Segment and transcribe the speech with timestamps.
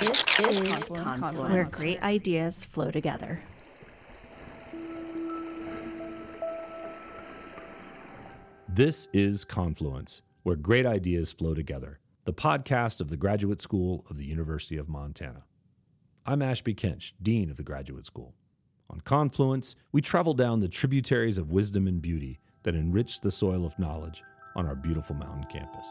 [0.00, 3.40] This is Confluence, where great ideas flow together.
[8.68, 14.18] This is Confluence, where great ideas flow together, the podcast of the Graduate School of
[14.18, 15.42] the University of Montana.
[16.24, 18.34] I'm Ashby Kinch, Dean of the Graduate School.
[18.88, 23.66] On Confluence, we travel down the tributaries of wisdom and beauty that enrich the soil
[23.66, 24.22] of knowledge
[24.54, 25.88] on our beautiful mountain campus.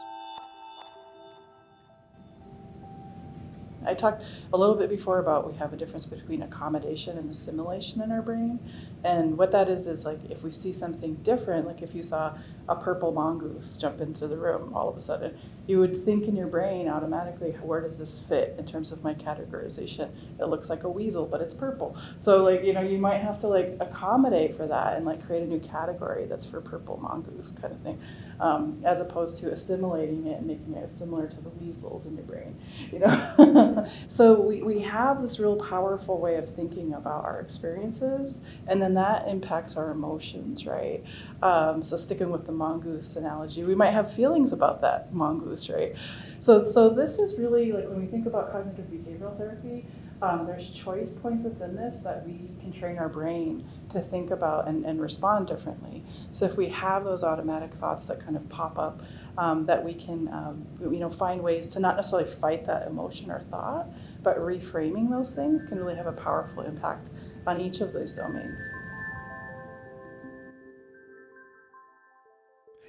[3.88, 8.02] I talked a little bit before about we have a difference between accommodation and assimilation
[8.02, 8.58] in our brain.
[9.02, 12.34] And what that is is like if we see something different, like if you saw
[12.68, 15.36] a purple mongoose jump into the room all of a sudden,
[15.68, 19.12] you would think in your brain automatically, where does this fit in terms of my
[19.12, 20.10] categorization?
[20.40, 21.94] It looks like a weasel, but it's purple.
[22.18, 25.42] So like, you know, you might have to like accommodate for that and like create
[25.42, 28.00] a new category that's for purple mongoose kind of thing,
[28.40, 32.24] um, as opposed to assimilating it and making it similar to the weasels in your
[32.24, 32.56] brain,
[32.90, 33.86] you know?
[34.08, 38.94] so we, we have this real powerful way of thinking about our experiences and then
[38.94, 41.04] that impacts our emotions, right?
[41.42, 45.94] Um, so sticking with the mongoose analogy, we might have feelings about that mongoose, right?
[46.40, 49.86] So, so this is really like when we think about cognitive behavioral therapy,
[50.20, 54.66] um, there's choice points within this that we can train our brain to think about
[54.66, 56.04] and, and respond differently.
[56.32, 59.02] So if we have those automatic thoughts that kind of pop up,
[59.36, 63.30] um, that we can um, you know find ways to not necessarily fight that emotion
[63.30, 63.88] or thought,
[64.24, 67.08] but reframing those things can really have a powerful impact
[67.46, 68.60] on each of those domains.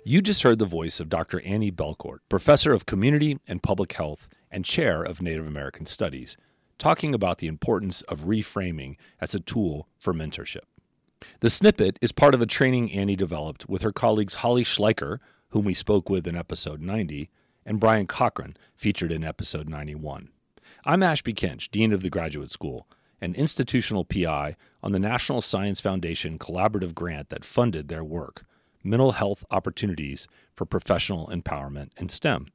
[0.05, 1.41] You just heard the voice of Dr.
[1.41, 6.37] Annie Belcourt, professor of community and public health and chair of Native American Studies,
[6.77, 10.63] talking about the importance of reframing as a tool for mentorship.
[11.41, 15.19] The snippet is part of a training Annie developed with her colleagues Holly Schleicher,
[15.49, 17.29] whom we spoke with in episode 90,
[17.65, 20.29] and Brian Cochran, featured in episode 91.
[20.85, 22.87] I'm Ashby Kinch, Dean of the Graduate School,
[23.19, 28.45] and institutional PI on the National Science Foundation collaborative grant that funded their work
[28.83, 32.47] mental health opportunities for professional empowerment in STEM.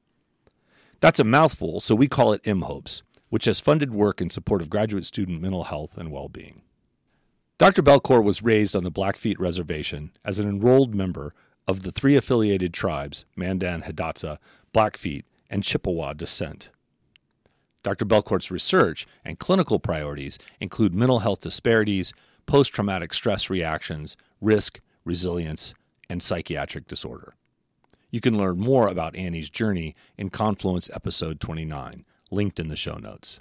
[1.01, 4.71] That's a mouthful, so we call it MHOPES, which has funded work in support of
[4.71, 6.63] graduate student mental health and well being.
[7.59, 7.83] Dr.
[7.83, 11.35] Belcourt was raised on the Blackfeet Reservation as an enrolled member
[11.69, 14.39] of the three affiliated tribes Mandan, Hidatsa,
[14.73, 16.71] Blackfeet, and Chippewa descent.
[17.83, 18.05] Dr.
[18.07, 22.13] Belcourt's research and clinical priorities include mental health disparities,
[22.47, 25.75] post traumatic stress reactions, risk, resilience,
[26.09, 27.35] and psychiatric disorder.
[28.11, 32.97] You can learn more about Annie's journey in Confluence episode 29, linked in the show
[32.97, 33.41] notes.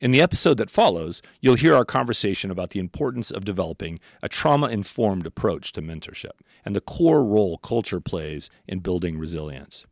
[0.00, 4.28] In the episode that follows, you'll hear our conversation about the importance of developing a
[4.28, 9.86] trauma informed approach to mentorship and the core role culture plays in building resilience.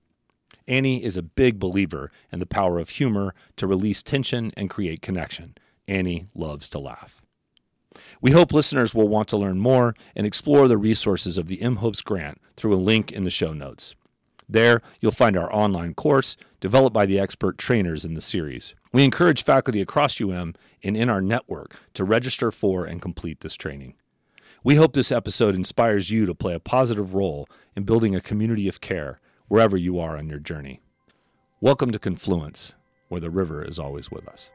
[0.67, 5.03] Annie is a big believer in the power of humor to release tension and create
[5.03, 5.55] connection.
[5.87, 7.20] Annie loves to laugh.
[8.21, 12.05] We hope listeners will want to learn more and explore the resources of the MHOPES
[12.05, 13.95] grant through a link in the show notes.
[14.49, 18.75] There, you'll find our online course developed by the expert trainers in the series.
[18.93, 23.55] We encourage faculty across UM and in our network to register for and complete this
[23.55, 23.95] training.
[24.65, 28.69] We hope this episode inspires you to play a positive role in building a community
[28.69, 30.81] of care wherever you are on your journey.
[31.61, 32.75] Welcome to Confluence,
[33.09, 34.51] where the river is always with us.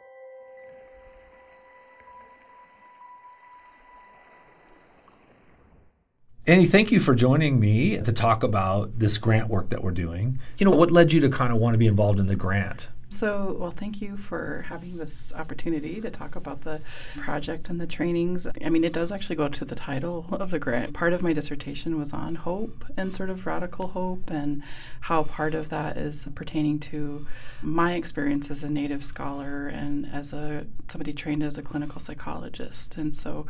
[6.47, 10.37] Annie, thank you for joining me to talk about this grant work that we're doing.
[10.59, 12.89] You know, what led you to kind of want to be involved in the grant?
[13.09, 16.81] So, well, thank you for having this opportunity to talk about the
[17.17, 18.45] project and the trainings.
[18.63, 20.93] I mean, it does actually go to the title of the grant.
[20.93, 24.61] Part of my dissertation was on hope and sort of radical hope, and
[25.01, 27.25] how part of that is pertaining to
[27.63, 32.97] my experience as a Native scholar and as a somebody trained as a clinical psychologist.
[32.97, 33.47] And so,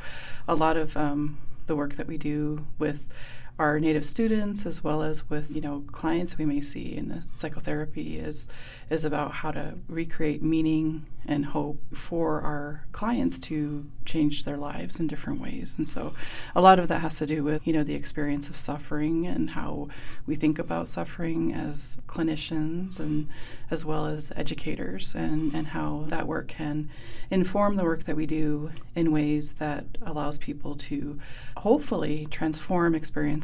[0.47, 3.13] a lot of um, the work that we do with
[3.57, 8.17] our native students as well as with you know clients we may see in psychotherapy
[8.17, 8.47] is
[8.89, 14.99] is about how to recreate meaning and hope for our clients to change their lives
[14.99, 15.75] in different ways.
[15.77, 16.13] And so
[16.55, 19.51] a lot of that has to do with, you know, the experience of suffering and
[19.51, 19.87] how
[20.27, 23.27] we think about suffering as clinicians and
[23.71, 26.89] as well as educators and, and how that work can
[27.31, 31.19] inform the work that we do in ways that allows people to
[31.57, 32.93] hopefully transform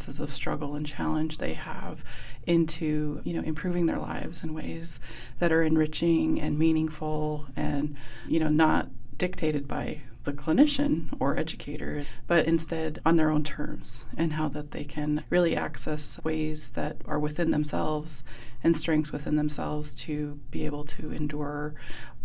[0.01, 2.03] experiences of struggle and challenge they have
[2.48, 5.00] into you know improving their lives in ways
[5.39, 7.95] that are enriching and meaningful and
[8.27, 8.88] you know not
[9.18, 14.69] dictated by the clinician or educator, but instead on their own terms and how that
[14.69, 18.24] they can really access ways that are within themselves
[18.63, 21.74] and strengths within themselves to be able to endure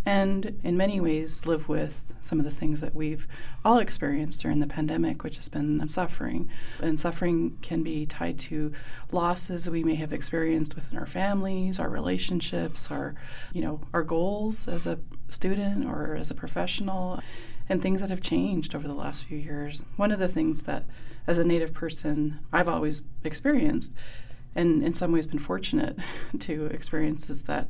[0.07, 3.27] and in many ways live with some of the things that we've
[3.65, 6.49] all experienced during the pandemic, which has been suffering.
[6.81, 8.71] And suffering can be tied to
[9.11, 13.15] losses we may have experienced within our families, our relationships, our,
[13.51, 17.19] you know, our goals as a student or as a professional,
[17.67, 19.83] and things that have changed over the last few years.
[19.97, 20.85] One of the things that
[21.27, 23.93] as a Native person I've always experienced
[24.55, 25.99] and in some ways been fortunate
[26.39, 27.67] to experience is that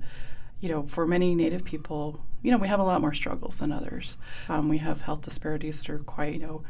[0.60, 3.72] you know, for many Native people, you know, we have a lot more struggles than
[3.72, 4.18] others.
[4.50, 6.64] Um, we have health disparities that are quite, you know,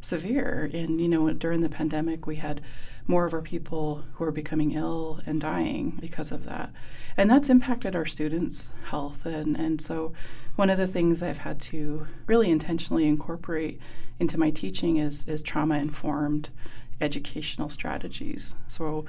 [0.00, 0.70] severe.
[0.72, 2.60] And, you know, during the pandemic, we had
[3.06, 6.70] more of our people who are becoming ill and dying because of that.
[7.16, 9.26] And that's impacted our students' health.
[9.26, 10.12] And, and so,
[10.54, 13.80] one of the things I've had to really intentionally incorporate
[14.20, 16.50] into my teaching is, is trauma informed
[17.00, 18.54] educational strategies.
[18.68, 19.04] So,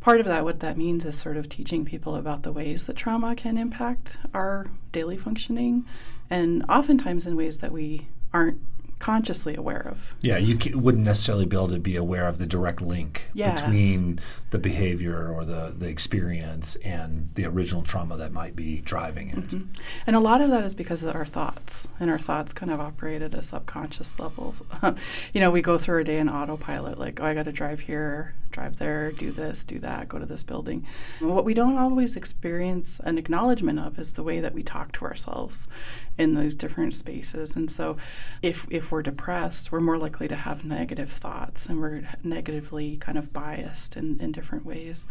[0.00, 2.96] part of that, what that means is sort of teaching people about the ways that
[2.96, 5.84] trauma can impact our daily functioning,
[6.30, 8.60] and oftentimes in ways that we aren't
[8.98, 10.14] consciously aware of.
[10.22, 13.60] Yeah, you c- wouldn't necessarily be able to be aware of the direct link yes.
[13.60, 19.28] between the behavior or the, the experience and the original trauma that might be driving
[19.28, 19.36] it.
[19.36, 19.70] Mm-hmm.
[20.06, 22.80] And a lot of that is because of our thoughts, and our thoughts kind of
[22.80, 24.54] operate at a subconscious level.
[25.32, 27.80] you know, we go through our day in autopilot, like, oh, I got to drive
[27.80, 30.86] here, drive there, do this, do that, go to this building.
[31.20, 34.92] And what we don't always experience an acknowledgement of is the way that we talk
[34.92, 35.68] to ourselves
[36.16, 37.54] in those different spaces.
[37.54, 37.96] And so
[38.42, 43.18] if if we're depressed, we're more likely to have negative thoughts and we're negatively kind
[43.18, 45.06] of biased in, in different ways.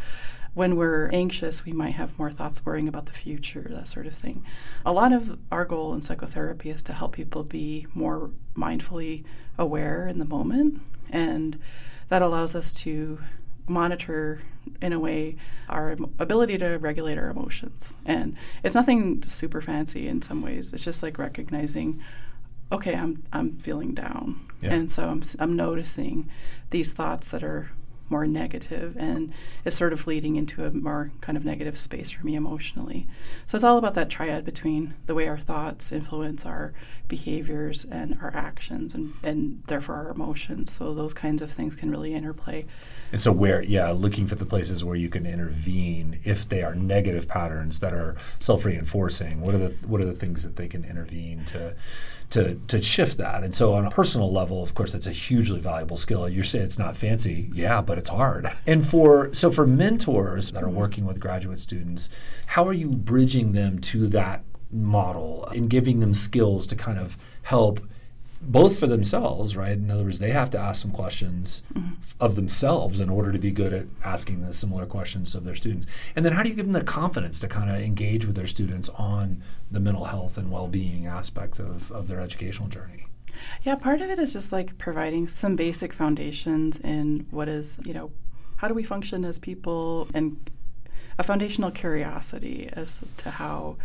[0.53, 4.15] When we're anxious, we might have more thoughts worrying about the future, that sort of
[4.15, 4.43] thing.
[4.85, 9.23] A lot of our goal in psychotherapy is to help people be more mindfully
[9.57, 10.81] aware in the moment
[11.11, 11.59] and
[12.09, 13.19] that allows us to
[13.67, 14.41] monitor
[14.81, 15.35] in a way
[15.69, 17.97] our ability to regulate our emotions.
[18.05, 20.73] And it's nothing super fancy in some ways.
[20.73, 22.01] It's just like recognizing
[22.69, 24.41] okay i'm i'm feeling down.
[24.59, 24.73] Yeah.
[24.73, 26.29] and so I'm, I'm noticing
[26.71, 27.69] these thoughts that are
[28.09, 29.33] more negative and
[29.65, 33.07] is sort of leading into a more kind of negative space for me emotionally.
[33.45, 36.73] So it's all about that triad between the way our thoughts influence our
[37.07, 40.71] behaviors and our actions and, and therefore our emotions.
[40.71, 42.65] So those kinds of things can really interplay.
[43.11, 46.75] And so where yeah, looking for the places where you can intervene if they are
[46.75, 49.41] negative patterns that are self-reinforcing.
[49.41, 51.75] What are the what are the things that they can intervene to
[52.31, 53.43] to to shift that.
[53.43, 56.27] And so on a personal level, of course, that's a hugely valuable skill.
[56.27, 58.47] You're saying it's not fancy, yeah, but it's hard.
[58.65, 60.75] And for so for mentors that are mm-hmm.
[60.75, 62.09] working with graduate students,
[62.47, 67.17] how are you bridging them to that model and giving them skills to kind of
[67.43, 67.79] help
[68.41, 69.71] both for themselves, right?
[69.71, 71.93] In other words, they have to ask some questions mm-hmm.
[72.19, 75.87] of themselves in order to be good at asking the similar questions of their students.
[76.15, 78.47] And then how do you give them the confidence to kind of engage with their
[78.47, 83.07] students on the mental health and well being aspect of, of their educational journey?
[83.63, 87.93] Yeah, part of it is just like providing some basic foundations in what is, you
[87.93, 88.11] know,
[88.57, 90.49] how do we function as people and
[91.19, 93.77] a foundational curiosity as to how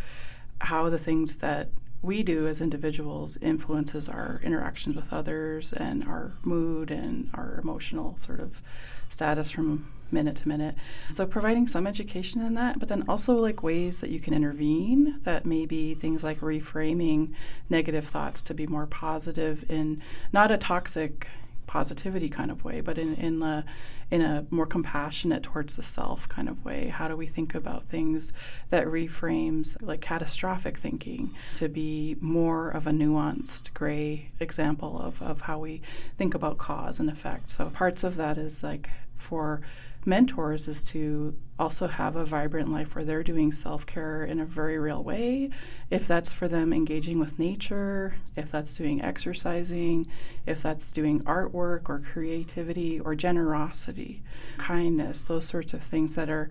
[0.61, 1.69] how the things that
[2.03, 8.17] we do as individuals influences our interactions with others and our mood and our emotional
[8.17, 8.61] sort of
[9.09, 10.75] status from minute to minute.
[11.11, 15.21] So providing some education in that, but then also like ways that you can intervene
[15.23, 17.33] that may be things like reframing
[17.71, 21.29] negative thoughts to be more positive in not a toxic
[21.67, 23.65] positivity kind of way, but in, in the
[24.11, 26.89] in a more compassionate towards the self kind of way?
[26.89, 28.33] How do we think about things
[28.69, 35.43] that reframes like catastrophic thinking to be more of a nuanced gray example of, of
[35.43, 35.81] how we
[36.19, 37.49] think about cause and effect?
[37.49, 39.63] So parts of that is like for
[40.05, 44.45] mentors is to also have a vibrant life where they're doing self care in a
[44.45, 45.51] very real way.
[45.91, 50.07] If that's for them engaging with nature, if that's doing exercising,
[50.47, 54.23] if that's doing artwork or creativity or generosity,
[54.59, 56.51] kindness, those sorts of things that are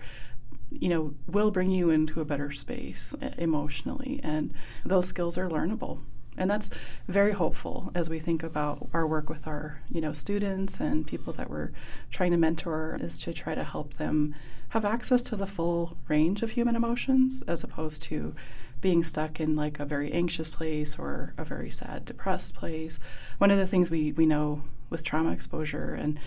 [0.72, 4.54] you know will bring you into a better space emotionally and
[4.86, 6.00] those skills are learnable
[6.38, 6.70] and that's
[7.08, 11.34] very hopeful as we think about our work with our you know students and people
[11.34, 11.72] that we're
[12.10, 14.34] trying to mentor is to try to help them
[14.70, 18.34] have access to the full range of human emotions as opposed to
[18.80, 23.00] being stuck in like a very anxious place or a very sad depressed place.
[23.38, 26.20] One of the things we, we know with trauma exposure and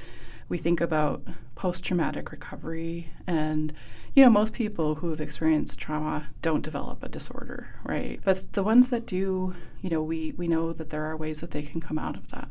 [0.48, 1.22] we think about
[1.54, 3.72] post-traumatic recovery and
[4.14, 8.20] you know, most people who have experienced trauma don't develop a disorder, right?
[8.24, 11.50] But the ones that do, you know, we, we know that there are ways that
[11.50, 12.48] they can come out of that.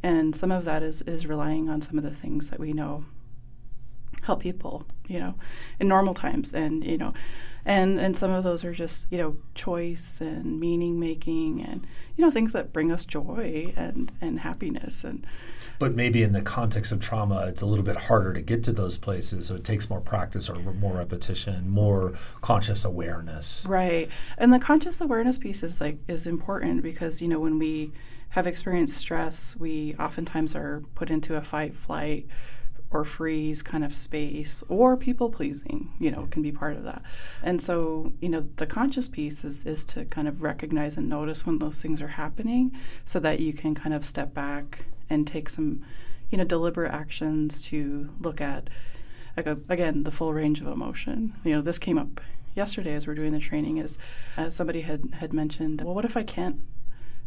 [0.00, 3.04] And some of that is, is relying on some of the things that we know
[4.22, 5.34] help people, you know,
[5.80, 6.52] in normal times.
[6.52, 7.12] And, you know,
[7.64, 11.86] and and some of those are just you know choice and meaning making and
[12.16, 15.26] you know things that bring us joy and and happiness and
[15.82, 18.72] but maybe in the context of trauma it's a little bit harder to get to
[18.72, 23.66] those places so it takes more practice or more repetition more conscious awareness.
[23.66, 24.08] Right.
[24.38, 27.90] And the conscious awareness piece is like is important because you know when we
[28.28, 32.28] have experienced stress we oftentimes are put into a fight flight
[32.92, 37.02] or freeze kind of space or people pleasing you know can be part of that.
[37.42, 41.44] And so you know the conscious piece is is to kind of recognize and notice
[41.44, 42.70] when those things are happening
[43.04, 45.82] so that you can kind of step back and take some
[46.30, 48.68] you know deliberate actions to look at
[49.36, 51.34] like a, again the full range of emotion.
[51.44, 52.20] You know this came up
[52.54, 53.98] yesterday as we're doing the training is
[54.48, 56.60] somebody had had mentioned well what if i can't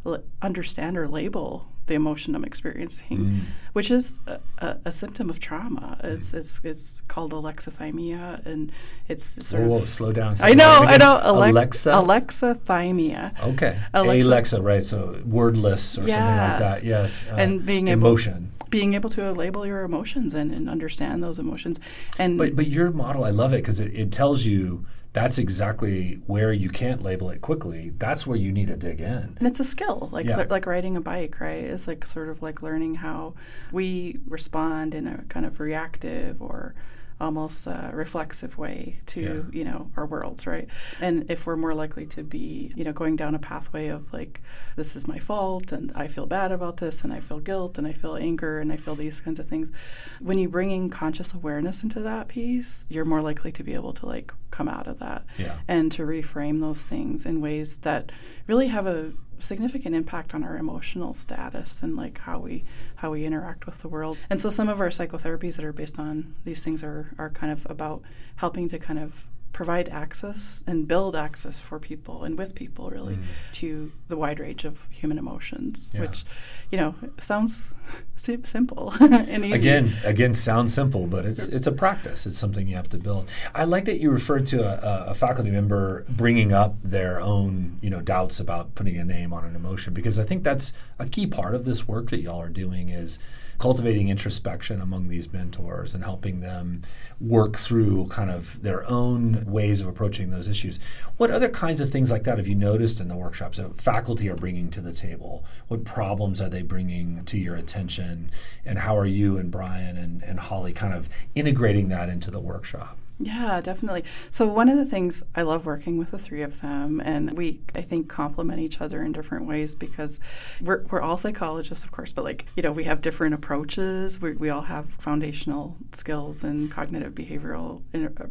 [0.05, 3.41] l- understand or label the emotion I'm experiencing, mm.
[3.73, 5.97] which is a, a, a, symptom of trauma.
[6.03, 8.71] It's it's it's called alexithymia, and
[9.07, 9.89] it's sort whoa, of.
[9.89, 10.35] Slow down.
[10.41, 11.19] I know, I know.
[11.23, 11.91] Alexa.
[11.91, 13.39] Alexithymia.
[13.43, 13.79] Okay.
[13.93, 14.27] Alexa.
[14.27, 14.83] Alexa, right?
[14.83, 16.17] So wordless or yes.
[16.17, 16.83] something like that.
[16.83, 17.23] Yes.
[17.29, 18.51] Uh, and being emotion.
[18.57, 21.79] able being able to label your emotions and, and understand those emotions,
[22.17, 26.19] and but but your model, I love it because it, it tells you that's exactly
[26.27, 27.93] where you can't label it quickly.
[27.97, 29.37] That's where you need to dig in.
[29.37, 30.45] And it's a skill, like yeah.
[30.49, 31.63] like riding a bike, right?
[31.63, 33.33] It's like sort of like learning how
[33.71, 36.75] we respond in a kind of reactive or
[37.19, 39.57] almost a reflexive way to yeah.
[39.57, 40.67] you know our worlds right
[40.99, 44.41] and if we're more likely to be you know going down a pathway of like
[44.75, 47.87] this is my fault and i feel bad about this and i feel guilt and
[47.87, 49.71] i feel anger and i feel these kinds of things
[50.19, 53.93] when you bring in conscious awareness into that piece you're more likely to be able
[53.93, 55.57] to like come out of that yeah.
[55.67, 58.11] and to reframe those things in ways that
[58.47, 59.13] really have a
[59.45, 62.63] significant impact on our emotional status and like how we
[62.95, 64.17] how we interact with the world.
[64.29, 67.51] And so some of our psychotherapies that are based on these things are are kind
[67.51, 68.01] of about
[68.37, 73.15] helping to kind of provide access and build access for people and with people really
[73.15, 73.23] mm.
[73.53, 76.01] to the wide range of human emotions yeah.
[76.01, 76.25] which
[76.73, 77.73] you know sounds
[78.17, 82.75] simple and easy again again sounds simple but it's it's a practice it's something you
[82.75, 86.75] have to build i like that you referred to a, a faculty member bringing up
[86.83, 90.43] their own you know doubts about putting a name on an emotion because i think
[90.43, 93.19] that's a key part of this work that y'all are doing is
[93.57, 96.81] cultivating introspection among these mentors and helping them
[97.19, 100.79] work through kind of their own ways of approaching those issues.
[101.17, 104.29] What other kinds of things like that have you noticed in the workshops that faculty
[104.29, 105.45] are bringing to the table?
[105.67, 108.31] What problems are they bringing to your attention?
[108.65, 112.39] And how are you and Brian and, and Holly kind of integrating that into the
[112.39, 112.97] workshop?
[113.17, 114.03] Yeah, definitely.
[114.29, 117.61] So one of the things I love working with the three of them, and we
[117.73, 120.19] I think complement each other in different ways because
[120.59, 124.21] we're we're all psychologists, of course, but like you know we have different approaches.
[124.21, 127.83] We we all have foundational skills and cognitive behavioral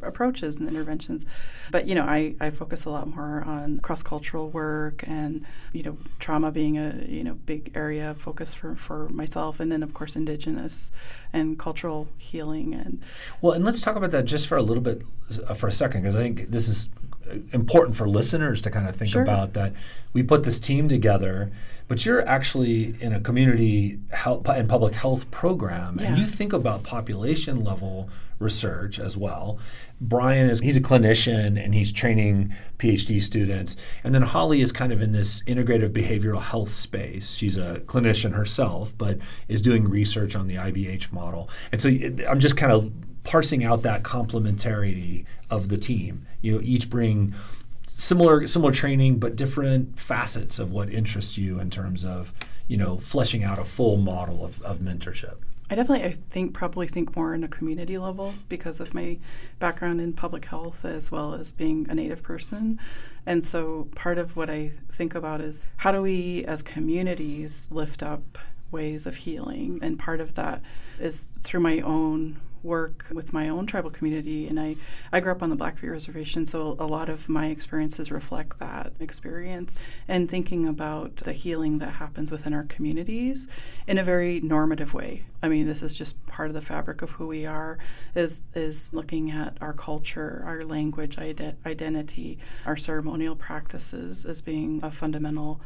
[0.02, 1.24] approaches and interventions,
[1.70, 5.82] but you know I I focus a lot more on cross cultural work and you
[5.82, 9.82] know trauma being a you know big area of focus for for myself, and then
[9.82, 10.92] of course indigenous
[11.34, 13.02] and cultural healing and
[13.42, 15.02] well, and let's talk about that just for a little bit
[15.48, 16.88] uh, for a second because I think this is
[17.52, 19.22] important for listeners to kind of think sure.
[19.22, 19.72] about that
[20.12, 21.50] we put this team together
[21.88, 26.06] but you're actually in a community health and public health program yeah.
[26.06, 29.58] and you think about population level research as well
[30.00, 34.92] brian is he's a clinician and he's training phd students and then holly is kind
[34.92, 40.34] of in this integrative behavioral health space she's a clinician herself but is doing research
[40.34, 41.88] on the ibh model and so
[42.28, 42.90] i'm just kind of
[43.24, 46.26] parsing out that complementarity of the team.
[46.42, 47.34] You know, each bring
[47.88, 52.32] similar similar training, but different facets of what interests you in terms of
[52.68, 55.38] you know fleshing out a full model of, of mentorship.
[55.70, 59.18] I definitely, I think, probably think more in a community level because of my
[59.58, 62.78] background in public health as well as being a Native person.
[63.24, 68.02] And so part of what I think about is how do we as communities lift
[68.02, 68.38] up
[68.70, 69.78] ways of healing?
[69.82, 70.60] And part of that
[70.98, 74.76] is through my own work with my own tribal community and I,
[75.12, 78.92] I grew up on the Blackfeet Reservation so a lot of my experiences reflect that
[78.98, 79.78] experience
[80.08, 83.46] and thinking about the healing that happens within our communities
[83.86, 85.24] in a very normative way.
[85.42, 87.78] I mean this is just part of the fabric of who we are
[88.14, 94.80] is is looking at our culture, our language, ident- identity, our ceremonial practices as being
[94.82, 95.60] a fundamental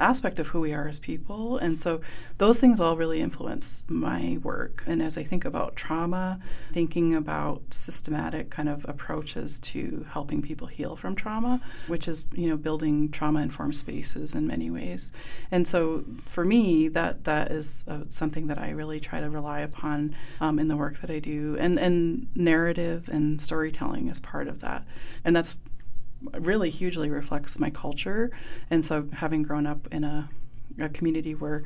[0.00, 1.58] aspect of who we are as people.
[1.58, 2.00] And so
[2.38, 4.82] those things all really influence my work.
[4.86, 6.40] And as I think about trauma,
[6.72, 12.48] thinking about systematic kind of approaches to helping people heal from trauma, which is, you
[12.48, 15.12] know, building trauma informed spaces in many ways.
[15.50, 19.60] And so for me, that that is uh, something that I really try to rely
[19.60, 21.56] upon um, in the work that I do.
[21.60, 24.84] And, and narrative and storytelling is part of that.
[25.24, 25.56] And that's
[26.38, 28.30] really hugely reflects my culture.
[28.70, 30.28] And so, having grown up in a,
[30.78, 31.64] a community where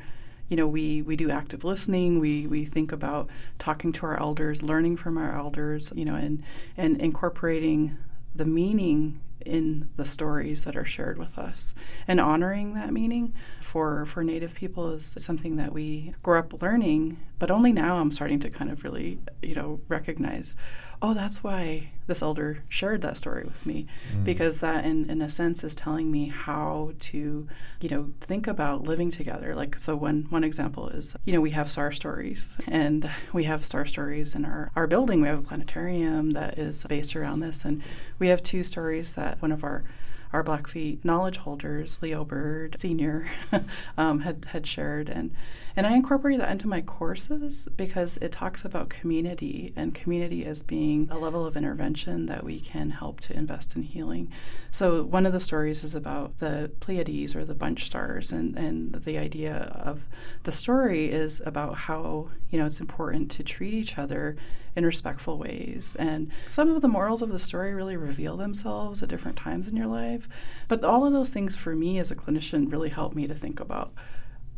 [0.49, 4.62] you know we we do active listening we we think about talking to our elders
[4.62, 6.42] learning from our elders you know and
[6.76, 7.96] and incorporating
[8.34, 11.75] the meaning in the stories that are shared with us
[12.08, 17.18] and honoring that meaning for for native people is something that we grew up learning
[17.38, 20.56] but only now I'm starting to kind of really you know recognize
[21.04, 24.25] oh, that's why this elder shared that story with me, mm.
[24.25, 27.46] because that, in, in a sense, is telling me how to,
[27.78, 29.54] you know, think about living together.
[29.54, 33.66] Like, so one, one example is, you know, we have star stories, and we have
[33.66, 35.20] star stories in our, our building.
[35.20, 37.82] We have a planetarium that is based around this, and
[38.18, 39.84] we have two stories that one of our
[40.32, 43.30] our Blackfeet knowledge holders, Leo Bird Senior,
[43.96, 45.30] um, had had shared, and
[45.76, 50.62] and I incorporate that into my courses because it talks about community and community as
[50.62, 54.31] being a level of intervention that we can help to invest in healing.
[54.71, 58.95] So one of the stories is about the Pleiades or the bunch stars, and and
[58.95, 60.04] the idea of
[60.45, 64.37] the story is about how you know it's important to treat each other
[64.76, 65.97] in respectful ways.
[65.99, 69.76] And some of the morals of the story really reveal themselves at different times in
[69.76, 70.28] your life.
[70.69, 73.61] But all of those things for me as a clinician really help me to think
[73.61, 73.93] about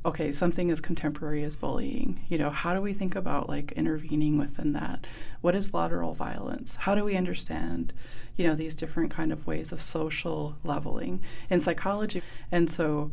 [0.05, 2.25] okay, something as contemporary as bullying.
[2.29, 5.07] You know, how do we think about like intervening within that?
[5.41, 6.77] What is lateral violence?
[6.77, 7.93] How do we understand,
[8.37, 12.23] you know, these different kind of ways of social leveling in psychology?
[12.53, 13.11] And so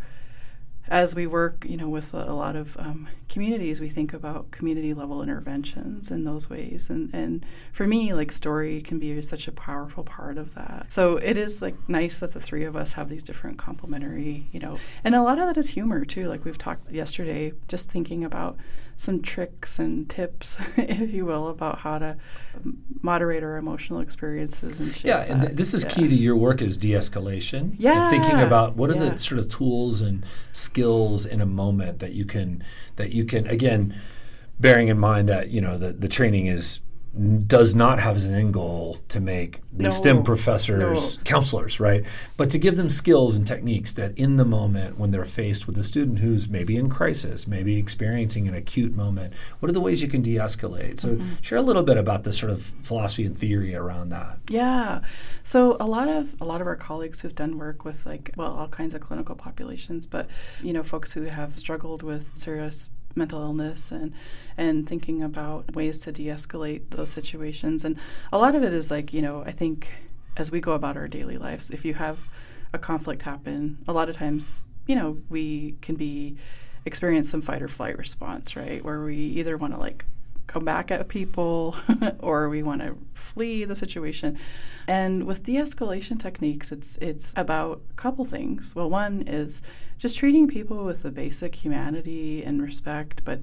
[0.90, 4.94] as we work, you know, with a, lot of um, communities, we think about community
[4.94, 6.90] level interventions in those ways.
[6.90, 10.88] And and for me, like story can be such a powerful part of that.
[10.90, 14.60] So it is like nice that the three of us have these different complementary, you
[14.60, 16.28] know, and a lot of that is humor too.
[16.28, 18.58] Like we've talked yesterday, just thinking about
[18.98, 22.18] some tricks and tips, if you will, about how to
[23.02, 25.06] moderate our emotional experiences and shit.
[25.06, 25.90] Yeah, and th- this is yeah.
[25.92, 27.76] key to your work is de-escalation.
[27.78, 29.10] Yeah, and thinking about what are yeah.
[29.10, 32.64] the sort of tools and skills in a moment that you can
[32.96, 33.96] that you can again,
[34.60, 36.80] bearing in mind that you know the the training is
[37.48, 39.90] does not have as an end goal to make the No.
[39.92, 41.24] STEM professors No.
[41.24, 42.04] counselors, right?
[42.38, 45.78] But to give them skills and techniques that in the moment when they're faced with
[45.78, 50.02] a student who's maybe in crisis, maybe experiencing an acute moment, what are the ways
[50.02, 51.00] you can de-escalate?
[51.00, 51.34] So Mm-hmm.
[51.42, 54.40] share a little bit about the sort of philosophy and theory around that.
[54.50, 55.02] Yeah.
[55.44, 58.54] So a lot of a lot of our colleagues who've done work with like well
[58.54, 60.28] all kinds of clinical populations, but
[60.64, 64.14] you know folks who have struggled with serious mental illness and
[64.58, 67.84] and thinking about ways to de-escalate those situations.
[67.84, 67.98] And
[68.32, 69.92] a lot of it is like you know I think
[70.38, 72.18] as we go about our daily lives if you have
[72.74, 76.36] a conflict happen a lot of times you know we can be
[76.86, 78.84] experience some fight or flight response right?
[78.84, 80.06] Where we either want to like
[80.54, 81.76] come back at people
[82.20, 84.38] or we want to flee the situation.
[84.88, 88.76] And with de-escalation techniques, it's it's about a couple things.
[88.76, 89.64] Well, one is
[89.98, 93.40] just treating people with the basic humanity and respect, but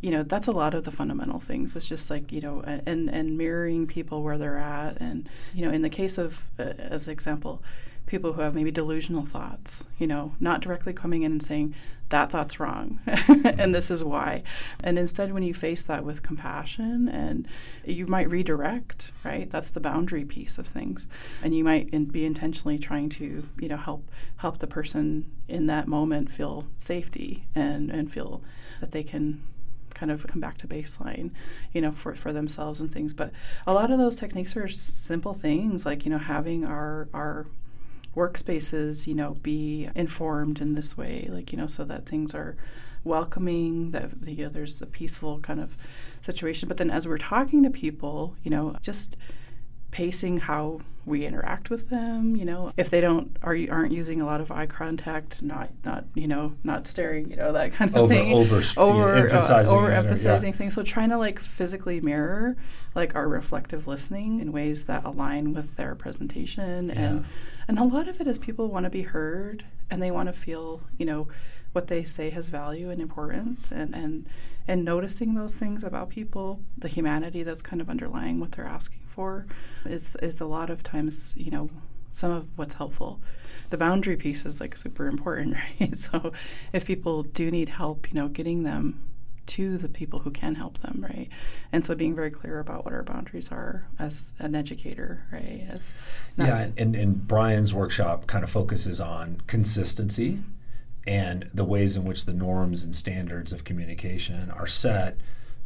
[0.00, 3.08] you know that's a lot of the fundamental things it's just like you know and
[3.08, 7.06] and mirroring people where they're at and you know in the case of uh, as
[7.06, 7.62] an example
[8.06, 11.74] people who have maybe delusional thoughts you know not directly coming in and saying
[12.10, 14.42] that thought's wrong and this is why
[14.82, 17.48] and instead when you face that with compassion and
[17.84, 21.08] you might redirect right that's the boundary piece of things
[21.42, 25.66] and you might in, be intentionally trying to you know help help the person in
[25.66, 28.42] that moment feel safety and and feel
[28.80, 29.42] that they can
[29.94, 31.30] kind of come back to baseline,
[31.72, 33.14] you know, for, for themselves and things.
[33.14, 33.30] But
[33.64, 37.46] a lot of those techniques are simple things like, you know, having our our
[38.14, 42.56] workspaces, you know, be informed in this way, like, you know, so that things are
[43.04, 45.76] welcoming, that you know, there's a peaceful kind of
[46.22, 46.68] situation.
[46.68, 49.16] But then as we're talking to people, you know, just
[49.94, 52.72] pacing how we interact with them you know?
[52.76, 56.54] If they don't are aren't using a lot of eye contact not not you know
[56.64, 58.32] not staring you know that kind of Over- thing.
[58.34, 60.56] over- over yeah, emphasizing uh, over emphasizing yeah.
[60.58, 60.74] things.
[60.74, 62.56] So trying to like physically mirror
[62.96, 66.90] like our reflective listening in ways that align with their presentation.
[66.90, 67.24] And
[67.68, 70.32] and a lot of it is people want to be heard and they want to
[70.32, 71.28] feel you know
[71.72, 73.70] what they say has value and importance.
[73.70, 74.26] And and
[74.66, 79.02] and noticing those things about people the humanity that's kind of underlying what they're asking
[79.06, 79.46] for
[79.84, 81.68] is is a lot of times you know
[82.14, 83.20] some of what's helpful.
[83.70, 85.96] The boundary piece is like super important, right?
[85.98, 86.32] So
[86.72, 89.02] if people do need help, you know, getting them
[89.46, 91.28] to the people who can help them, right?
[91.70, 95.66] And so being very clear about what our boundaries are as an educator, right?
[95.68, 95.92] As
[96.38, 100.50] yeah, and, and Brian's workshop kind of focuses on consistency mm-hmm.
[101.06, 105.16] And the ways in which the norms and standards of communication are set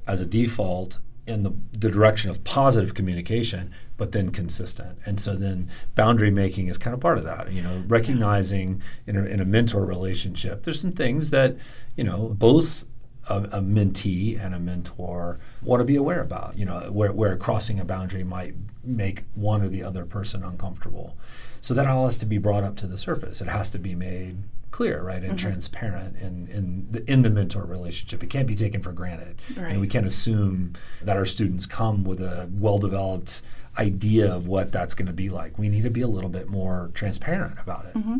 [0.06, 0.98] as a default
[1.28, 4.98] in the, the direction of positive communication, but then consistent.
[5.04, 7.52] And so then boundary making is kind of part of that.
[7.52, 11.56] You know, recognizing in a, in a mentor relationship, there's some things that,
[11.96, 12.84] you know, both
[13.28, 16.56] a, a, mentee and a mentor want to be aware about.
[16.56, 21.14] You know, where, where crossing a boundary might make one or the other person uncomfortable.
[21.68, 23.42] So that all has to be brought up to the surface.
[23.42, 24.38] It has to be made
[24.70, 25.48] clear, right, and mm-hmm.
[25.48, 28.22] transparent in in the, in the mentor relationship.
[28.22, 29.72] It can't be taken for granted, right.
[29.72, 33.42] and we can't assume that our students come with a well developed
[33.76, 35.58] idea of what that's going to be like.
[35.58, 37.92] We need to be a little bit more transparent about it.
[37.92, 38.16] Mm-hmm.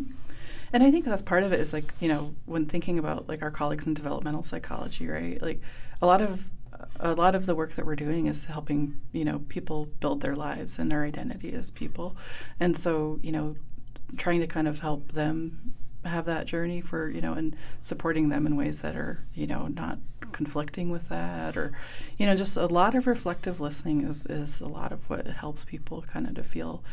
[0.71, 3.41] And I think that's part of it is like, you know, when thinking about like
[3.41, 5.41] our colleagues in developmental psychology, right?
[5.41, 5.59] Like
[6.03, 6.45] a lot of
[6.99, 10.35] a lot of the work that we're doing is helping, you know, people build their
[10.35, 12.15] lives and their identity as people.
[12.59, 13.55] And so, you know,
[14.17, 15.73] trying to kind of help them
[16.05, 19.67] have that journey for, you know, and supporting them in ways that are, you know,
[19.67, 19.99] not
[20.31, 21.71] conflicting with that or
[22.17, 25.63] you know, just a lot of reflective listening is is a lot of what helps
[25.63, 26.83] people kind of to feel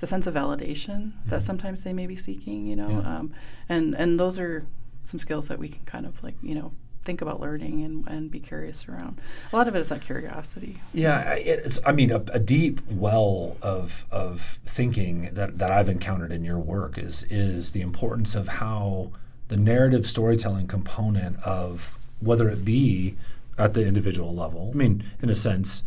[0.00, 1.38] the sense of validation that mm-hmm.
[1.38, 3.18] sometimes they may be seeking, you know, yeah.
[3.18, 3.32] um,
[3.68, 4.66] and and those are
[5.02, 6.72] some skills that we can kind of like you know
[7.02, 9.20] think about learning and, and be curious around.
[9.52, 10.80] A lot of it is that curiosity.
[10.92, 11.78] Yeah, it's.
[11.84, 16.58] I mean, a, a, deep well of of thinking that, that I've encountered in your
[16.58, 19.10] work is is the importance of how
[19.48, 23.16] the narrative storytelling component of whether it be
[23.58, 24.70] at the individual level.
[24.72, 25.82] I mean, in a sense,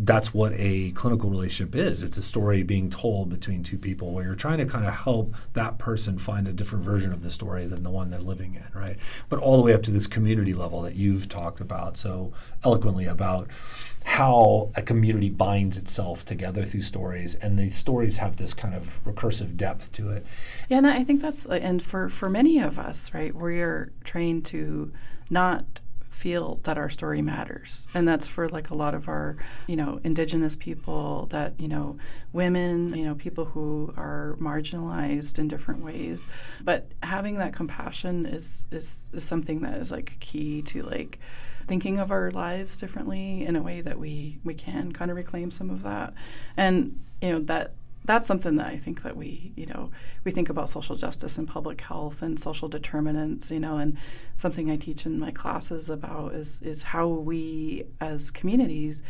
[0.00, 2.02] that's what a clinical relationship is.
[2.02, 5.34] It's a story being told between two people where you're trying to kind of help
[5.54, 8.78] that person find a different version of the story than the one they're living in,
[8.78, 8.96] right?
[9.28, 12.32] But all the way up to this community level that you've talked about so
[12.64, 13.48] eloquently about
[14.04, 19.02] how a community binds itself together through stories and these stories have this kind of
[19.04, 20.24] recursive depth to it.
[20.68, 24.92] Yeah, and I think that's and for for many of us, right, we're trained to
[25.28, 25.80] not
[26.18, 27.86] feel that our story matters.
[27.94, 29.36] And that's for like a lot of our
[29.68, 31.96] you know indigenous people that you know
[32.32, 36.26] women you know people who are marginalized in different ways.
[36.62, 41.20] But having that compassion is is, is something that is like key to like
[41.68, 45.50] thinking of our lives differently in a way that we we can kind of reclaim
[45.52, 46.14] some of that.
[46.56, 47.74] And you know that
[48.08, 49.90] that's something that I think that we, you know,
[50.24, 53.98] we think about social justice and public health and social determinants, you know, and
[54.34, 59.02] something I teach in my classes about is is how we as communities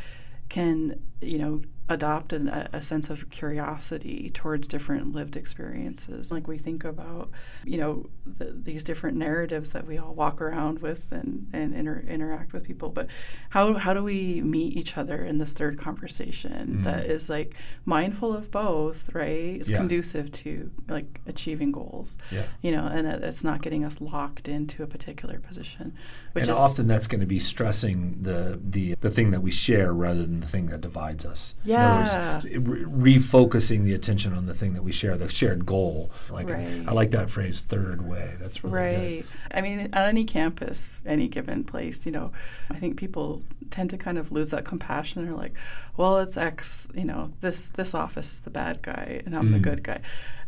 [0.48, 6.30] can, you know, adopt an, a sense of curiosity towards different lived experiences.
[6.30, 7.30] Like we think about,
[7.64, 12.04] you know, the, these different narratives that we all walk around with and, and inter-
[12.06, 12.90] interact with people.
[12.90, 13.08] But
[13.50, 16.84] how, how do we meet each other in this third conversation mm.
[16.84, 17.54] that is like
[17.86, 19.56] mindful of both, right?
[19.56, 19.78] It's yeah.
[19.78, 22.44] conducive to like achieving goals, yeah.
[22.60, 25.94] you know, and it's not getting us locked into a particular position.
[26.34, 29.94] and is, often that's going to be stressing the, the, the thing that we share
[29.94, 31.54] rather than the thing that divides us.
[31.64, 32.40] Yeah yeah.
[32.60, 36.10] re- refocusing the attention on the thing that we share, the shared goal.
[36.30, 36.84] Like right.
[36.86, 38.34] I like that phrase, third way.
[38.40, 39.24] That's really right.
[39.24, 39.58] Good.
[39.58, 42.32] I mean, on any campus, any given place, you know,
[42.70, 45.24] I think people tend to kind of lose that compassion.
[45.24, 45.54] They're like,
[45.96, 46.88] well, it's X.
[46.94, 49.52] You know, this this office is the bad guy, and I'm mm.
[49.52, 50.00] the good guy.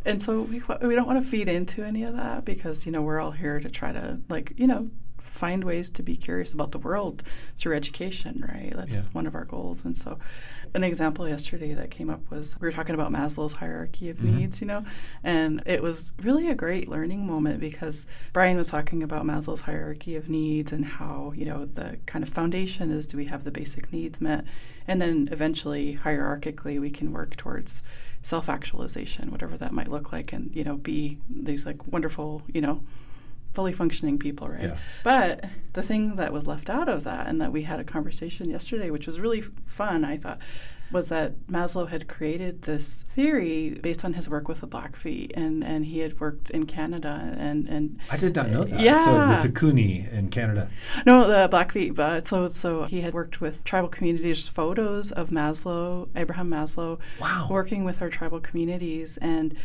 [0.05, 3.03] And so we we don't want to feed into any of that because you know
[3.03, 4.91] we're all here to try to like you know
[5.41, 7.23] find ways to be curious about the world
[7.57, 8.75] through education, right?
[8.77, 9.11] That's yeah.
[9.13, 9.83] one of our goals.
[9.87, 10.19] And so,
[10.75, 14.37] an example yesterday that came up was we were talking about Maslow's hierarchy of mm-hmm.
[14.37, 14.85] needs, you know,
[15.25, 20.15] and it was really a great learning moment because Brian was talking about Maslow's hierarchy
[20.15, 23.51] of needs and how, you know, the kind of foundation is do we have the
[23.51, 24.45] basic needs met?
[24.87, 27.83] And then eventually, hierarchically, we can work towards
[28.23, 32.61] self actualization, whatever that might look like, and, you know, be these like wonderful, you
[32.61, 32.83] know,
[33.53, 34.63] fully functioning people, right?
[34.63, 34.77] Yeah.
[35.03, 38.49] But the thing that was left out of that, and that we had a conversation
[38.51, 40.39] yesterday, which was really fun, I thought,
[40.93, 45.63] was that Maslow had created this theory based on his work with the Blackfeet, and,
[45.63, 48.81] and he had worked in Canada, and, and I did not know that.
[48.81, 50.69] Yeah, so the Pikuni in Canada.
[51.07, 51.95] No, the Blackfeet.
[51.95, 54.49] But so so he had worked with tribal communities.
[54.49, 59.57] Photos of Maslow, Abraham Maslow, wow, working with our tribal communities, and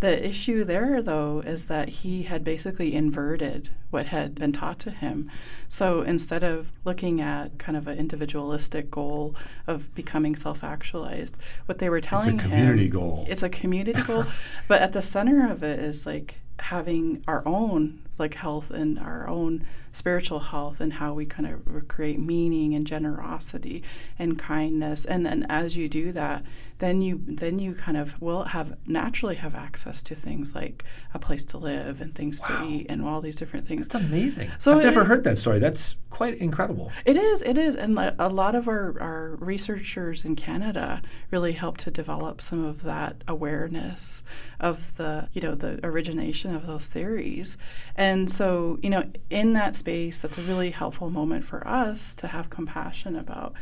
[0.00, 4.90] The issue there, though, is that he had basically inverted what had been taught to
[4.90, 5.30] him.
[5.68, 9.34] So instead of looking at kind of an individualistic goal
[9.66, 12.36] of becoming self actualized, what they were telling him.
[12.36, 13.26] it's a community him, goal.
[13.28, 14.24] It's a community goal.
[14.68, 19.28] But at the center of it is like having our own like health and our
[19.28, 19.64] own
[19.98, 23.82] spiritual health and how we kind of create meaning and generosity
[24.18, 26.42] and kindness and then as you do that
[26.78, 31.18] then you then you kind of will have naturally have access to things like a
[31.18, 32.60] place to live and things wow.
[32.60, 33.86] to eat and all these different things.
[33.86, 34.50] That's amazing.
[34.58, 35.58] So I've never heard that story.
[35.58, 36.92] That's quite incredible.
[37.04, 37.42] It is.
[37.42, 42.40] It is, and a lot of our, our researchers in Canada really helped to develop
[42.40, 44.22] some of that awareness
[44.60, 47.58] of the you know the origination of those theories,
[47.96, 52.28] and so you know in that space, that's a really helpful moment for us to
[52.28, 53.54] have compassion about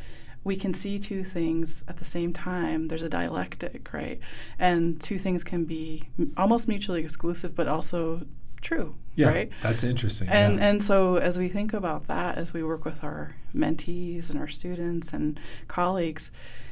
[0.46, 2.86] we can see two things at the same time.
[2.86, 4.20] There's a dialectic, right?
[4.60, 6.04] And two things can be
[6.36, 8.22] almost mutually exclusive, but also
[8.60, 8.94] true.
[9.16, 9.52] Yeah, right?
[9.60, 10.28] that's interesting.
[10.28, 10.68] And yeah.
[10.68, 14.46] and so as we think about that, as we work with our mentees and our
[14.46, 16.30] students and colleagues,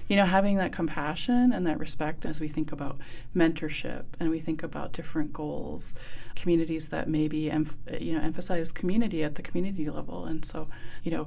[0.09, 2.99] you know, having that compassion and that respect as we think about
[3.35, 5.95] mentorship and we think about different goals,
[6.37, 7.51] communities that maybe
[8.01, 10.69] you know emphasize community at the community level, and so
[11.03, 11.27] you know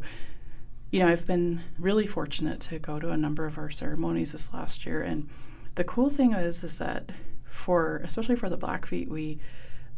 [0.92, 4.50] you know, I've been really fortunate to go to a number of our ceremonies this
[4.54, 5.30] last year, and
[5.76, 7.12] the cool thing is, is that
[7.46, 9.40] for especially for the Blackfeet, we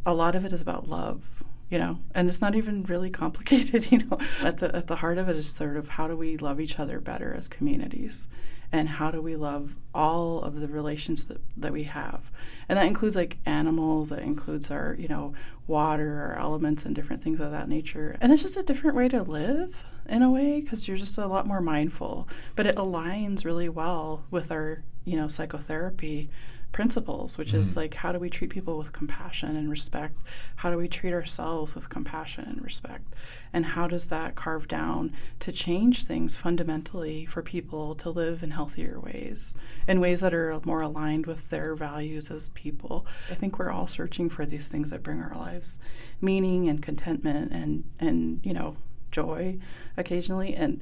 [0.04, 3.90] a lot of it is about love, you know, and it's not even really complicated,
[3.92, 4.18] you know.
[4.42, 6.78] At the at the heart of it is sort of how do we love each
[6.78, 8.26] other better as communities,
[8.72, 12.30] and how do we love all of the relations that, that we have.
[12.68, 15.34] And that includes like animals that includes our you know
[15.66, 18.16] water our elements and different things of that nature.
[18.20, 21.26] And it's just a different way to live in a way because you're just a
[21.26, 22.28] lot more mindful.
[22.56, 26.28] But it aligns really well with our you know psychotherapy
[26.72, 27.58] principles, which mm.
[27.58, 30.16] is like how do we treat people with compassion and respect?
[30.56, 33.14] How do we treat ourselves with compassion and respect?
[33.52, 38.52] And how does that carve down to change things fundamentally for people to live in
[38.52, 39.54] healthier ways,
[39.88, 43.06] in ways that are more aligned with their values as people?
[43.30, 45.78] I think we're all searching for these things that bring our lives
[46.20, 48.76] meaning and contentment and and you know
[49.10, 49.58] joy
[49.96, 50.80] occasionally and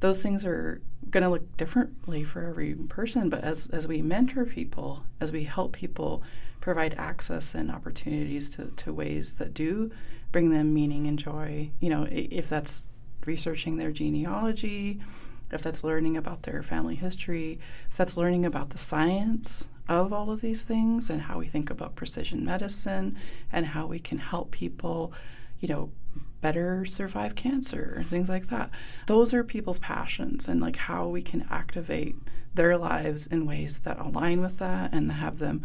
[0.00, 3.28] those things are going to look differently for every person.
[3.28, 6.22] But as, as we mentor people, as we help people
[6.60, 9.90] provide access and opportunities to, to ways that do
[10.32, 12.88] bring them meaning and joy, you know, if that's
[13.26, 15.00] researching their genealogy,
[15.50, 17.58] if that's learning about their family history,
[17.90, 21.68] if that's learning about the science of all of these things and how we think
[21.68, 23.16] about precision medicine
[23.50, 25.12] and how we can help people,
[25.58, 25.90] you know,
[26.40, 28.70] better survive cancer and things like that.
[29.06, 32.16] Those are people's passions and like how we can activate
[32.54, 35.64] their lives in ways that align with that and have them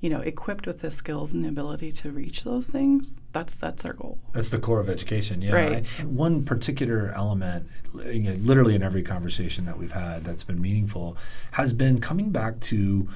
[0.00, 3.84] you know equipped with the skills and the ability to reach those things that's that's
[3.84, 5.86] our goal that's the core of education yeah right.
[5.98, 7.68] I, one particular element
[8.06, 11.16] you know, literally in every conversation that we've had that's been meaningful
[11.52, 13.08] has been coming back to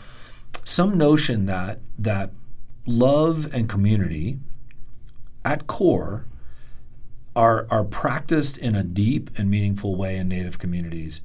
[0.64, 2.32] some notion that that
[2.86, 4.38] love and community
[5.44, 6.26] at core
[7.36, 11.20] are are practiced in a deep and meaningful way in Native communities,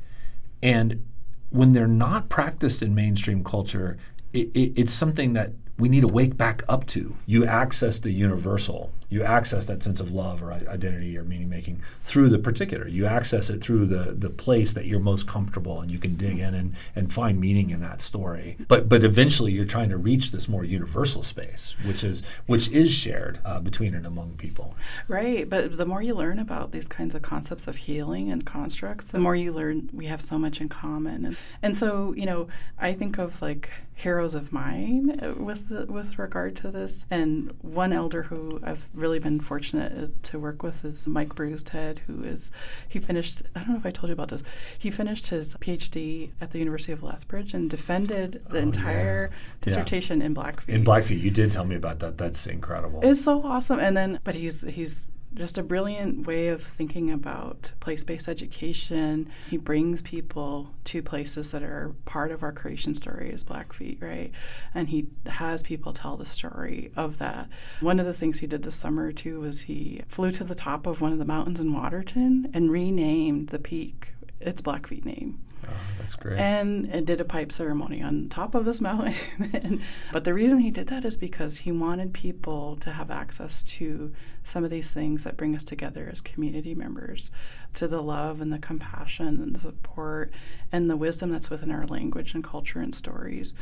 [0.62, 1.04] and
[1.50, 3.98] when they're not practiced in mainstream culture,
[4.34, 7.16] it, it, it's something that we need to wake back up to.
[7.26, 11.82] You access the universal you access that sense of love or identity or meaning making
[12.04, 12.88] through the particular.
[12.88, 16.40] You access it through the the place that you're most comfortable and you can dig
[16.40, 18.58] in and, and find meaning in that story.
[18.68, 22.92] But but eventually you're trying to reach this more universal space, which is which is
[22.92, 24.76] shared uh, between and among people.
[25.08, 25.50] Right.
[25.50, 29.20] But the more you learn about these kinds of concepts of healing and constructs, the
[29.20, 31.26] more you learn we have so much in common.
[31.26, 35.86] And, and so, you know, I think of like heroes of mine uh, with the,
[35.86, 37.06] with regard to this.
[37.12, 41.70] And one elder who I've really been fortunate uh, to work with is Mike Bruised
[41.70, 42.52] who is
[42.88, 43.42] he finished.
[43.56, 44.44] I don't know if I told you about this.
[44.78, 49.38] He finished his PhD at the University of Lethbridge and defended the oh, entire yeah.
[49.62, 50.28] dissertation yeah.
[50.28, 50.76] in Blackfeet.
[50.76, 52.18] In Blackfeet, you did tell me about that.
[52.18, 53.00] That's incredible.
[53.04, 53.80] It's so awesome.
[53.80, 59.30] And then, but he's he's just a brilliant way of thinking about place based education.
[59.50, 64.32] He brings people to places that are part of our creation story as Blackfeet, right?
[64.74, 67.48] And he has people tell the story of that.
[67.80, 70.88] One of the things he did this summer, too, was he flew to the top
[70.88, 75.40] of one of the mountains in Waterton and renamed the peak its Blackfeet name.
[75.70, 76.40] Oh, that's great.
[76.40, 79.16] And, and did a pipe ceremony on top of this mountain.
[79.54, 83.64] and, but the reason he did that is because he wanted people to have access
[83.64, 87.32] to some of these things that bring us together as community members,
[87.76, 90.32] to the love and the compassion and the support
[90.72, 93.54] and the wisdom that's within our language and culture and stories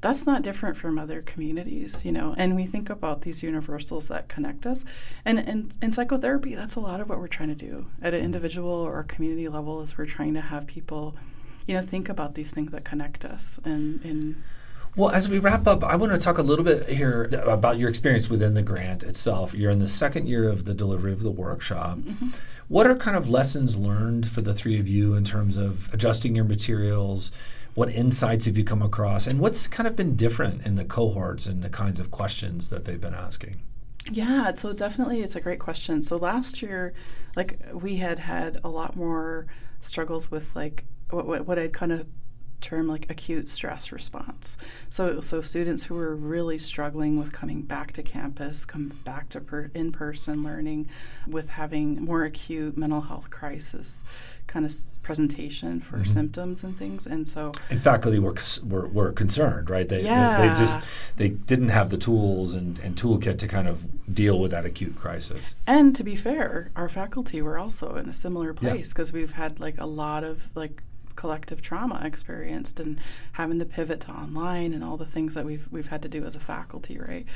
[0.00, 2.34] that's not different from other communities, you know.
[2.38, 4.84] And we think about these universals that connect us.
[5.24, 8.20] And in, in psychotherapy, that's a lot of what we're trying to do at an
[8.20, 8.26] mm-hmm.
[8.26, 11.16] individual or community level is we're trying to have people,
[11.70, 14.42] you know, think about these things that connect us and, and
[14.96, 17.88] well, as we wrap up, I want to talk a little bit here about your
[17.88, 19.54] experience within the grant itself.
[19.54, 21.98] You're in the second year of the delivery of the workshop.
[21.98, 22.30] Mm-hmm.
[22.66, 26.34] What are kind of lessons learned for the three of you in terms of adjusting
[26.34, 27.30] your materials?
[27.74, 29.28] What insights have you come across?
[29.28, 32.84] And what's kind of been different in the cohorts and the kinds of questions that
[32.84, 33.62] they've been asking?
[34.10, 36.02] Yeah, so definitely it's a great question.
[36.02, 36.94] So last year,
[37.36, 39.46] like we had had a lot more
[39.80, 42.06] struggles with like what, what, what I'd kind of
[42.60, 44.56] term like acute stress response.
[44.88, 49.40] So, so students who were really struggling with coming back to campus, come back to
[49.40, 50.88] per- in-person learning,
[51.26, 54.04] with having more acute mental health crisis
[54.46, 56.06] kind of presentation for mm-hmm.
[56.06, 59.88] symptoms and things, and so and faculty were, were, were concerned, right?
[59.88, 60.40] They, yeah.
[60.40, 60.78] they, they just
[61.16, 64.96] they didn't have the tools and, and toolkit to kind of deal with that acute
[64.96, 65.54] crisis.
[65.68, 69.20] And to be fair, our faculty were also in a similar place because yeah.
[69.20, 70.82] we've had like a lot of like
[71.16, 73.00] collective trauma experienced and
[73.32, 76.24] having to pivot to online and all the things that we've we've had to do
[76.24, 77.26] as a faculty, right?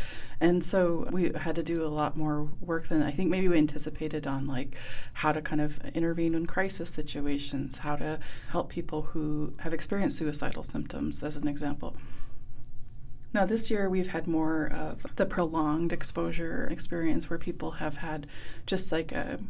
[0.41, 3.59] And so we had to do a lot more work than I think maybe we
[3.59, 4.77] anticipated on like
[5.15, 8.19] how to kind of intervene in crisis situations, how to
[8.51, 11.97] help people who have experienced suicidal symptoms as an example.
[13.35, 18.29] Now, this year we've had more of the prolonged exposure experience where people have had
[18.65, 19.41] just like a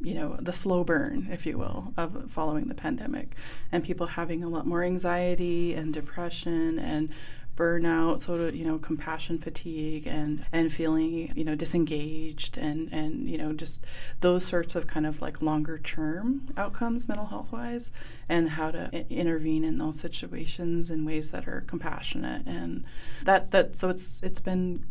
[0.00, 3.34] you know, the slow burn, if you will, of following the pandemic,
[3.72, 7.08] and people having a lot more anxiety and depression and
[7.56, 13.28] burnout, sort of, you know, compassion fatigue and and feeling, you know, disengaged and and
[13.28, 13.84] you know, just
[14.20, 17.90] those sorts of kind of like longer term outcomes mental health wise
[18.28, 22.84] and how to I- intervene in those situations in ways that are compassionate and
[23.24, 24.84] that that so it's it's been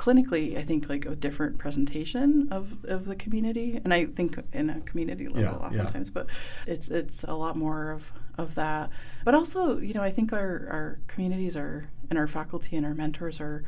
[0.00, 4.70] clinically, I think like a different presentation of, of the community, and I think in
[4.70, 6.22] a community level yeah, oftentimes, yeah.
[6.22, 6.26] but
[6.66, 8.88] it's it's a lot more of of that.
[9.26, 12.94] But also, you know, I think our our communities are and our faculty and our
[12.94, 13.62] mentors are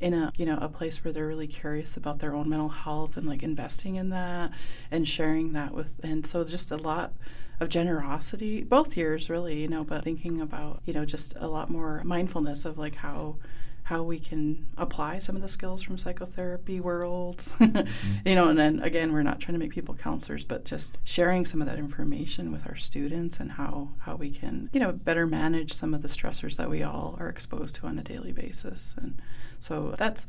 [0.00, 3.18] in a you know a place where they're really curious about their own mental health
[3.18, 4.52] and like investing in that
[4.90, 7.12] and sharing that with and so just a lot
[7.60, 11.70] of generosity both years really you know but thinking about you know just a lot
[11.70, 13.36] more mindfulness of like how
[13.84, 17.86] how we can apply some of the skills from psychotherapy world mm-hmm.
[18.24, 21.44] you know and then again we're not trying to make people counselors but just sharing
[21.44, 25.26] some of that information with our students and how how we can you know better
[25.26, 28.94] manage some of the stressors that we all are exposed to on a daily basis
[28.98, 29.20] and
[29.58, 30.26] so that's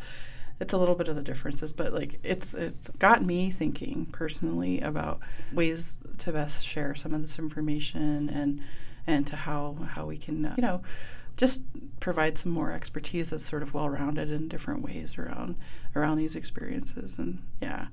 [0.59, 4.79] it's a little bit of the differences, but like it's it's got me thinking personally
[4.79, 5.19] about
[5.51, 8.61] ways to best share some of this information and
[9.05, 10.81] and to how how we can uh, you know
[11.37, 11.63] just
[11.99, 15.55] provide some more expertise that's sort of well rounded in different ways around
[15.95, 17.17] around these experiences.
[17.17, 17.87] And yeah,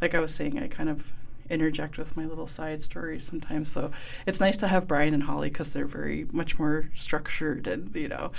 [0.00, 1.12] like I was saying, I kind of
[1.50, 3.70] interject with my little side stories sometimes.
[3.70, 3.90] So
[4.24, 8.08] it's nice to have Brian and Holly because they're very much more structured and you
[8.08, 8.30] know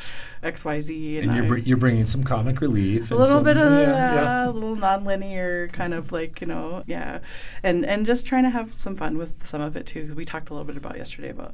[0.41, 1.19] X Y Z.
[1.19, 3.11] And, and you're, br- you're bringing some comic relief.
[3.11, 4.49] A little some, bit of yeah, yeah.
[4.49, 7.19] a little nonlinear kind of like you know yeah,
[7.61, 10.13] and and just trying to have some fun with some of it too.
[10.15, 11.53] We talked a little bit about yesterday about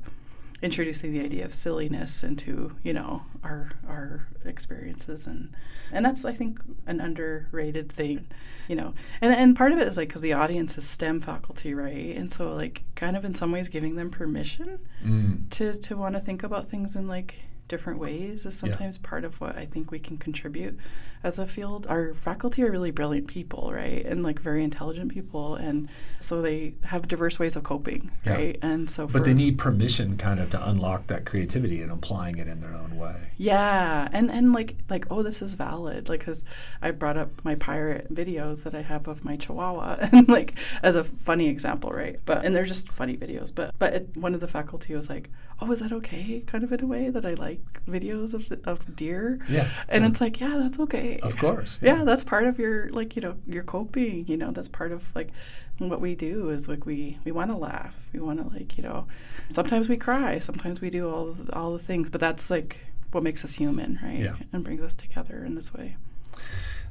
[0.62, 5.28] introducing the idea of silliness into you know our our experiences.
[5.28, 5.54] And
[5.92, 8.28] and that's I think an underrated thing
[8.68, 8.94] you know.
[9.22, 12.16] And and part of it is like because the audience is STEM faculty right?
[12.16, 15.50] And so like kind of in some ways giving them permission mm.
[15.52, 17.36] to to want to think about things in like
[17.68, 19.10] different ways is sometimes yeah.
[19.10, 20.78] part of what I think we can contribute
[21.24, 21.88] as a field.
[21.88, 24.04] Our faculty are really brilliant people, right?
[24.06, 25.56] And like very intelligent people.
[25.56, 28.34] And so they have diverse ways of coping, yeah.
[28.34, 28.60] right?
[28.62, 32.48] And so, but they need permission kind of to unlock that creativity and applying it
[32.48, 33.32] in their own way.
[33.38, 34.08] Yeah.
[34.12, 36.10] And, and like, like, oh, this is valid.
[36.10, 36.46] Like, cause
[36.82, 40.96] I brought up my pirate videos that I have of my Chihuahua and like as
[40.96, 42.20] a funny example, right?
[42.26, 43.54] But, and they're just funny videos.
[43.54, 46.44] But, but it, one of the faculty was like, oh, is that okay?
[46.46, 47.57] Kind of in a way that I like
[47.88, 49.40] videos of of deer.
[49.50, 49.70] Yeah.
[49.90, 50.10] And yeah.
[50.10, 51.20] it's like, yeah, that's okay.
[51.24, 51.80] Of course.
[51.82, 51.98] Yeah.
[51.98, 52.04] yeah.
[52.04, 54.28] that's part of your like you know your coping.
[54.28, 55.30] You know, that's part of like
[55.78, 57.96] what we do is like we we want to laugh.
[58.14, 59.08] We want to like you know,
[59.50, 60.40] sometimes we cry.
[60.40, 62.10] Sometimes we do all all the things.
[62.10, 62.80] But that's like
[63.12, 64.20] what makes us human, right?
[64.20, 64.36] Yeah.
[64.52, 65.96] And brings us together in this way.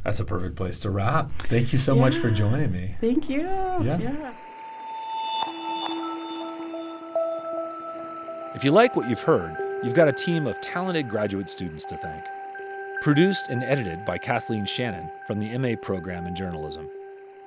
[0.05, 1.31] That's a perfect place to wrap.
[1.43, 2.01] Thank you so yeah.
[2.01, 2.95] much for joining me.
[3.01, 3.41] Thank you.
[3.41, 3.99] Yeah.
[3.99, 4.33] yeah.
[8.55, 9.55] If you like what you've heard,
[9.87, 12.25] you've got a team of talented graduate students to thank.
[13.03, 16.91] Produced and edited by Kathleen Shannon from the MA program in journalism.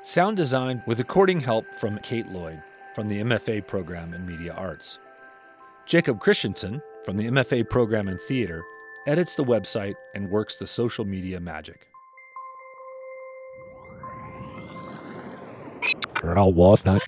[0.04, 2.64] Sound design with recording help from Kate Lloyd
[2.96, 5.00] from the MFA program in media arts.
[5.86, 8.64] Jacob Christensen from the MFA program in theater
[9.06, 11.88] edits the website, and works the social media magic.
[16.24, 17.04] Earl Wasn't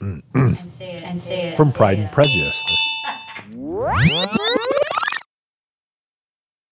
[0.00, 2.60] and say it and say it from Pride and Prejudice.